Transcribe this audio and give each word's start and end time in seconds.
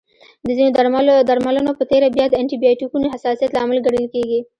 د 0.45 0.47
ځینو 0.57 0.71
درملنو 1.31 1.71
په 1.79 1.83
تېره 1.91 2.07
بیا 2.15 2.25
د 2.29 2.33
انټي 2.41 2.57
بایوټیکونو 2.61 3.11
حساسیت 3.13 3.51
لامل 3.53 3.79
ګڼل 3.85 4.05
کېږي. 4.13 4.39